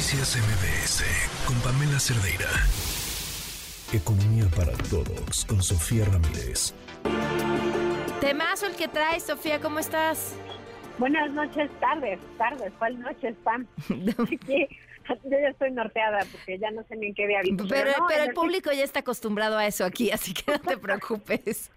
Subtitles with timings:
[0.00, 1.04] Noticias MBS
[1.46, 2.48] con Pamela Cerdeira.
[3.92, 6.72] Economía para todos con Sofía Ramírez.
[8.18, 10.38] Temazo el que traes, Sofía, ¿cómo estás?
[10.96, 13.66] Buenas noches, tardes, tardes, ¿cuál noche, Pam?
[13.90, 14.24] yo
[15.28, 18.72] ya estoy norteada porque ya no sé ni en qué día Pero, pero, el público
[18.72, 21.70] ya está acostumbrado a eso aquí, así que no te preocupes.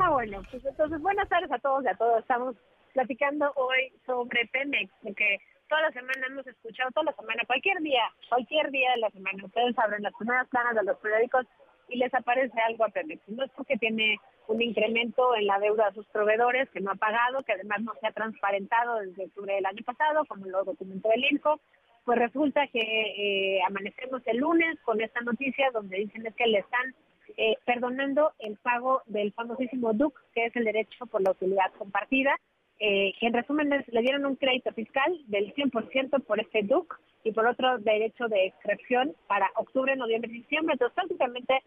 [0.00, 2.20] ah, bueno, pues entonces buenas tardes a todos y a todos.
[2.20, 2.56] Estamos
[2.92, 5.38] platicando hoy sobre Pemex, porque
[5.74, 9.44] toda la semana hemos escuchado, toda la semana, cualquier día, cualquier día de la semana,
[9.44, 11.46] ustedes abren las primeras planas de los periódicos
[11.88, 13.20] y les aparece algo a Pemex.
[13.26, 16.94] No es porque tiene un incremento en la deuda a sus proveedores que no ha
[16.94, 21.10] pagado, que además no se ha transparentado desde octubre del año pasado, como lo documentó
[21.12, 21.58] el INCO,
[22.04, 26.58] pues resulta que eh, amanecemos el lunes con esta noticia donde dicen es que le
[26.58, 26.94] están
[27.36, 32.38] eh, perdonando el pago del famosísimo DUC, que es el derecho por la utilidad compartida,
[32.80, 37.32] eh, que en resumen le dieron un crédito fiscal del 100% por este DUC y
[37.32, 40.74] por otro derecho de extracción para octubre, noviembre y diciembre.
[40.74, 41.62] Entonces prácticamente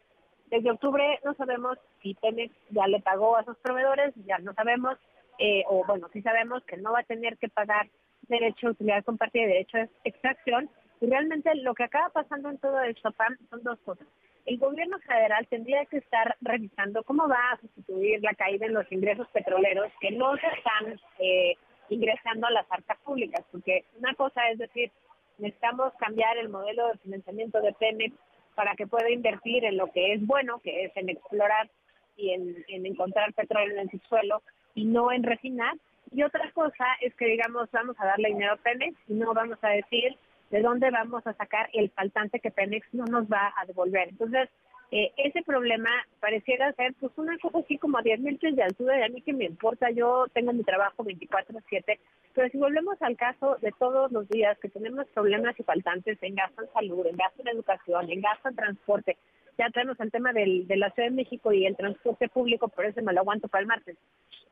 [0.49, 4.97] desde octubre no sabemos si Pemex ya le pagó a sus proveedores, ya no sabemos,
[5.39, 7.87] eh, o bueno, sí sabemos que no va a tener que pagar
[8.27, 10.69] derecho a utilidad compartida y derecho de extracción.
[10.99, 14.07] Y realmente lo que acaba pasando en todo esto, PAM, son dos cosas.
[14.47, 18.89] El gobierno federal tendría que estar revisando cómo va a sustituir la caída en los
[18.93, 21.55] ingresos petroleros que no se están eh,
[21.89, 24.89] ingresando a las arcas públicas, porque una cosa es decir,
[25.37, 28.15] necesitamos cambiar el modelo de financiamiento de Pemex
[28.55, 31.69] para que pueda invertir en lo que es bueno, que es en explorar
[32.15, 34.41] y en, encontrar petróleo en el subsuelo
[34.75, 35.75] y no en refinar.
[36.15, 39.57] Y otra cosa es que digamos, vamos a darle dinero a Pemex y no vamos
[39.61, 40.17] a decir
[40.49, 44.09] de dónde vamos a sacar el faltante que Pemex no nos va a devolver.
[44.09, 44.49] Entonces,
[44.89, 45.89] eh, ese problema
[46.21, 49.09] pareciera ser pues una cosa así como a 10 mil pies de altura y a
[49.09, 51.99] mí que me importa, yo tengo mi trabajo 24/7,
[52.33, 56.35] pero si volvemos al caso de todos los días que tenemos problemas y faltantes en
[56.35, 59.17] gasto en salud, en gasto en educación, en gasto en transporte,
[59.57, 62.85] ya tenemos el tema del, de la Ciudad de México y el transporte público, por
[62.85, 63.97] eso me lo aguanto para el martes.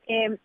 [0.06, 0.36] Eh,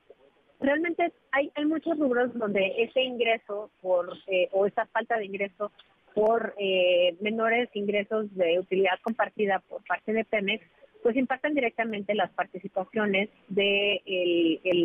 [0.62, 5.72] realmente hay, hay muchos rubros donde ese ingreso por eh, o esa falta de ingreso
[6.14, 10.64] por eh, menores ingresos de utilidad compartida por parte de Pemex,
[11.04, 14.02] pues impactan directamente las participaciones de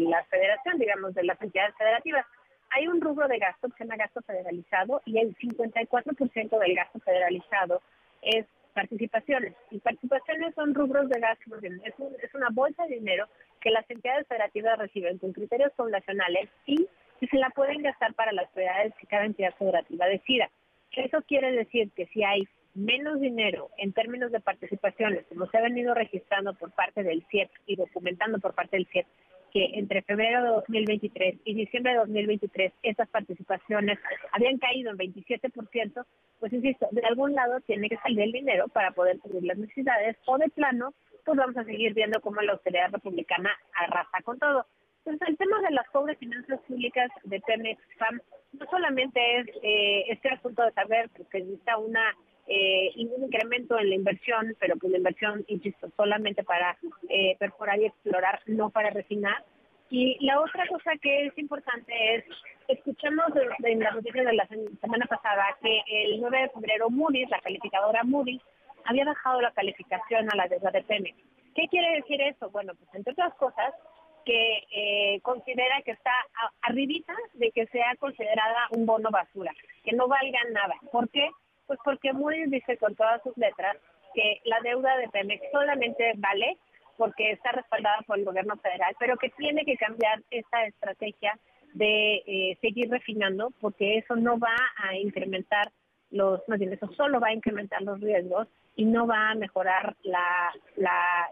[0.08, 2.24] la federación, digamos, de las entidades federativas.
[2.70, 7.00] Hay un rubro de gasto que se llama gasto federalizado y el 54% del gasto
[7.00, 7.82] federalizado
[8.22, 9.54] es participaciones.
[9.70, 13.26] Y participaciones son rubros de gasto, es, es una bolsa de dinero
[13.62, 16.86] que las entidades federativas reciben con criterios poblacionales y
[17.18, 20.50] que se la pueden gastar para las prioridades que cada entidad federativa decida.
[20.92, 25.62] Eso quiere decir que si hay menos dinero en términos de participaciones, como se ha
[25.62, 29.06] venido registrando por parte del CIEP y documentando por parte del CIEP,
[29.52, 33.98] que entre febrero de 2023 y diciembre de 2023 esas participaciones
[34.32, 36.04] habían caído en 27%,
[36.40, 40.16] pues insisto, de algún lado tiene que salir el dinero para poder cubrir las necesidades
[40.26, 44.66] o de plano, pues vamos a seguir viendo cómo la austeridad republicana arrasa con todo.
[45.04, 48.20] Entonces, el tema de las pobres finanzas públicas de Pemex FAM
[48.52, 52.14] no solamente es eh, este asunto de saber que necesita una
[52.46, 56.76] eh, un incremento en la inversión, pero pues la inversión, insisto, solamente para
[57.08, 59.44] eh, perforar y explorar, no para refinar.
[59.90, 62.24] Y la otra cosa que es importante es,
[62.68, 63.26] escuchamos
[63.62, 68.02] en la noticia de la semana pasada que el 9 de febrero Moody's, la calificadora
[68.02, 68.42] Moody's,
[68.84, 71.16] había bajado la calificación a la deuda de Pemex.
[71.54, 72.50] ¿Qué quiere decir eso?
[72.50, 73.72] Bueno, pues entre otras cosas,
[74.26, 76.10] que eh, considera que está
[76.62, 79.52] arribita de que sea considerada un bono basura,
[79.84, 80.74] que no valga nada.
[80.90, 81.30] ¿Por qué?
[81.66, 83.76] Pues porque Moody's dice con todas sus letras
[84.14, 86.56] que la deuda de Pemex solamente vale
[86.96, 91.38] porque está respaldada por el gobierno federal, pero que tiene que cambiar esta estrategia
[91.74, 95.70] de eh, seguir refinando porque eso no va a incrementar
[96.10, 99.96] los, más bien eso solo va a incrementar los riesgos y no va a mejorar
[100.02, 100.52] la,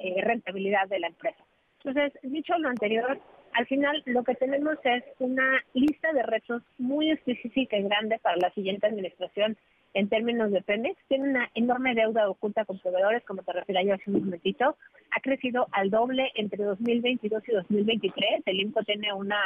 [0.01, 1.43] eh, rentabilidad de la empresa.
[1.83, 3.19] Entonces, dicho lo anterior,
[3.53, 8.37] al final lo que tenemos es una lista de retos muy específica y grande para
[8.37, 9.57] la siguiente administración
[9.95, 10.97] en términos de Pemex.
[11.09, 14.77] Tiene una enorme deuda oculta con proveedores, como te refería yo hace un momentito.
[15.17, 18.43] Ha crecido al doble entre 2022 y 2023.
[18.47, 19.41] El INCO tiene una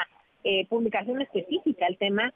[0.45, 2.33] eh, publicación específica al tema,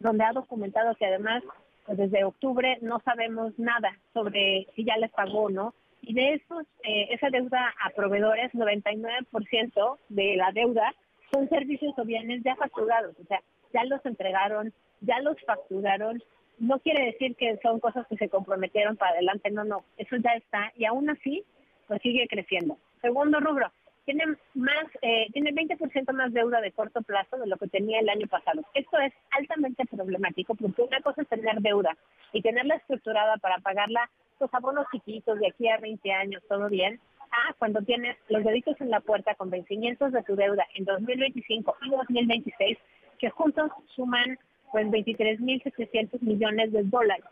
[0.00, 1.42] donde ha documentado que además
[1.86, 5.74] pues desde octubre no sabemos nada sobre si ya les pagó o no.
[6.00, 10.94] Y de esos, eh, esa deuda a proveedores, 99% de la deuda
[11.32, 13.40] son servicios o bienes ya facturados, o sea,
[13.72, 16.22] ya los entregaron, ya los facturaron.
[16.62, 20.30] No quiere decir que son cosas que se comprometieron para adelante, no, no, eso ya
[20.34, 21.44] está y aún así,
[21.88, 22.78] pues sigue creciendo.
[23.00, 23.70] Segundo rubro,
[24.04, 24.24] tiene
[24.54, 28.26] más, eh, tiene 20% más deuda de corto plazo de lo que tenía el año
[28.28, 28.62] pasado.
[28.74, 31.96] Esto es altamente problemático porque una cosa es tener deuda
[32.32, 34.08] y tenerla estructurada para pagarla
[34.40, 37.00] los abonos chiquitos de aquí a 20 años, todo bien,
[37.32, 41.76] Ah, cuando tienes los deditos en la puerta con vencimientos de tu deuda en 2025
[41.80, 42.78] y 2026,
[43.18, 44.38] que juntos suman
[44.72, 47.24] pues 23.700 millones de dólares.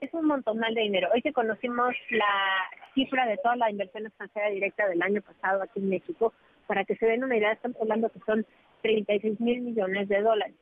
[0.00, 1.08] es un montonal de dinero.
[1.14, 5.78] Hoy que conocimos la cifra de toda la inversión extranjera directa del año pasado aquí
[5.78, 6.32] en México,
[6.66, 8.44] para que se den una idea, estamos hablando que son
[8.82, 10.54] 36 mil millones de dólares.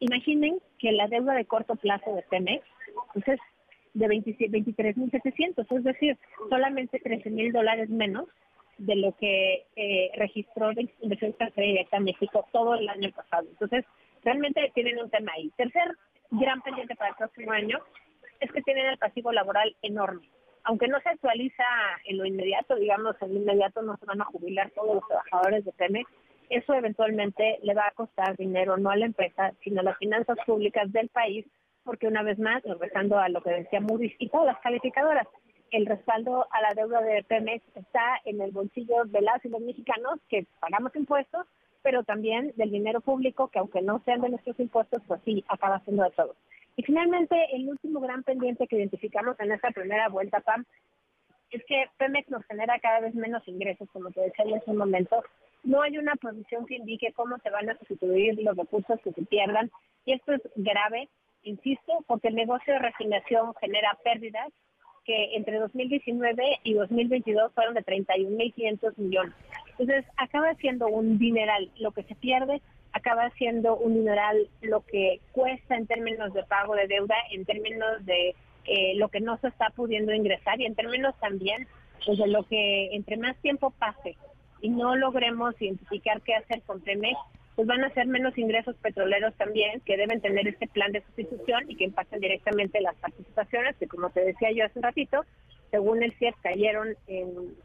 [0.00, 2.64] Imaginen que la deuda de corto plazo de Pemex,
[3.14, 3.38] pues
[3.94, 6.18] de 23.700, es decir,
[6.50, 8.26] solamente 13.000 dólares menos
[8.76, 13.46] de lo que eh, registró la inversión extranjera directa en México todo el año pasado.
[13.48, 13.86] Entonces,
[14.26, 15.50] realmente tienen un tema ahí.
[15.56, 15.96] Tercer
[16.32, 17.78] gran pendiente para el próximo año
[18.40, 20.28] es que tienen el pasivo laboral enorme.
[20.64, 21.64] Aunque no se actualiza
[22.04, 25.64] en lo inmediato, digamos, en lo inmediato no se van a jubilar todos los trabajadores
[25.64, 26.10] de Pemex,
[26.50, 30.36] eso eventualmente le va a costar dinero no a la empresa, sino a las finanzas
[30.44, 31.46] públicas del país
[31.86, 35.28] porque una vez más, regresando a lo que decía Moody's y todas las calificadoras,
[35.70, 39.60] el respaldo a la deuda de Pemex está en el bolsillo de las y los
[39.60, 41.46] mexicanos que pagamos impuestos,
[41.86, 45.78] pero también del dinero público que aunque no sean de nuestros impuestos, pues sí, acaba
[45.84, 46.36] siendo de todos.
[46.76, 50.64] Y finalmente, el último gran pendiente que identificamos en esta primera vuelta, Pam,
[51.52, 55.22] es que Pemex nos genera cada vez menos ingresos, como te decía en un momento.
[55.62, 59.22] No hay una provisión que indique cómo se van a sustituir los recursos que se
[59.22, 59.70] pierdan.
[60.06, 61.08] Y esto es grave
[61.44, 64.48] insisto, porque el negocio de refinación genera pérdidas
[65.04, 69.34] que entre 2019 y 2022 fueron de 31.500 millones.
[69.78, 72.62] Entonces, acaba siendo un dineral lo que se pierde,
[72.92, 78.04] acaba siendo un dineral lo que cuesta en términos de pago de deuda, en términos
[78.06, 78.34] de
[78.64, 81.68] eh, lo que no se está pudiendo ingresar y en términos también
[82.04, 84.16] pues, de lo que entre más tiempo pase
[84.62, 87.18] y no logremos identificar qué hacer con Pemex,
[87.54, 91.70] pues van a ser menos ingresos petroleros también, que deben tener este plan de sustitución
[91.70, 95.24] y que impactan directamente las participaciones, que como te decía yo hace un ratito,
[95.70, 96.96] según el CIEF cayeron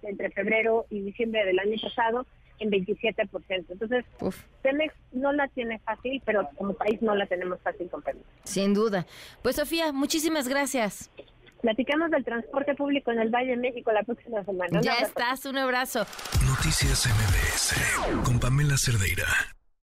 [0.04, 2.26] entre febrero y diciembre del año pasado
[2.60, 3.66] en 27%.
[3.70, 4.06] Entonces,
[4.62, 8.26] Pemex no la tiene fácil, pero como país no la tenemos fácil con Pemex.
[8.44, 9.06] Sin duda.
[9.42, 11.10] Pues Sofía, muchísimas gracias.
[11.62, 14.82] Platicamos del transporte público en el Valle de México la próxima semana.
[14.82, 16.06] Ya estás, un abrazo.
[16.48, 19.26] Noticias MBS con Pamela Cerdeira.